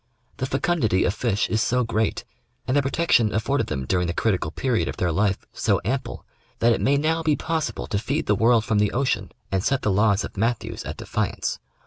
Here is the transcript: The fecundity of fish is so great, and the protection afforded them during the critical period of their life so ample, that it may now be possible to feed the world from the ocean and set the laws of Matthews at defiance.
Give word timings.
The 0.37 0.47
fecundity 0.47 1.03
of 1.03 1.13
fish 1.13 1.47
is 1.47 1.61
so 1.61 1.83
great, 1.83 2.25
and 2.67 2.75
the 2.75 2.81
protection 2.81 3.31
afforded 3.31 3.67
them 3.67 3.85
during 3.85 4.07
the 4.07 4.15
critical 4.15 4.49
period 4.49 4.87
of 4.87 4.97
their 4.97 5.11
life 5.11 5.45
so 5.53 5.79
ample, 5.85 6.25
that 6.57 6.73
it 6.73 6.81
may 6.81 6.97
now 6.97 7.21
be 7.21 7.35
possible 7.35 7.85
to 7.85 7.99
feed 7.99 8.25
the 8.25 8.33
world 8.33 8.65
from 8.65 8.79
the 8.79 8.93
ocean 8.93 9.31
and 9.51 9.63
set 9.63 9.83
the 9.83 9.91
laws 9.91 10.23
of 10.23 10.35
Matthews 10.35 10.83
at 10.85 10.97
defiance. 10.97 11.59